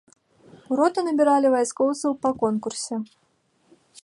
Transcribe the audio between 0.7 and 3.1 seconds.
У роту набіралі вайскоўцаў па конкурсе.